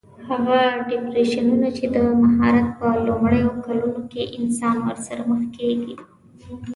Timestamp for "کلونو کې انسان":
3.65-4.75